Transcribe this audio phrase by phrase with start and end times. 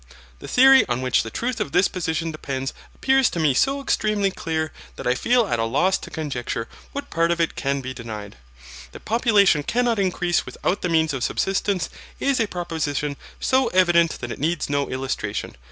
[0.39, 4.31] The theory on which the truth of this position depends appears to me so extremely
[4.31, 7.93] clear that I feel at a loss to conjecture what part of it can be
[7.93, 8.35] denied.
[8.93, 14.31] That population cannot increase without the means of subsistence is a proposition so evident that
[14.31, 15.55] it needs no illustration.